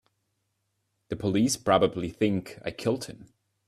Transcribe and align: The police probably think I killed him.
The 1.09 1.15
police 1.15 1.57
probably 1.57 2.09
think 2.09 2.57
I 2.65 2.71
killed 2.71 3.05
him. 3.05 3.31